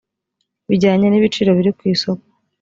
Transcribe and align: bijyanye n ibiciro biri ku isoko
bijyanye 0.69 1.07
n 1.09 1.15
ibiciro 1.19 1.49
biri 1.57 1.71
ku 1.77 1.83
isoko 1.93 2.23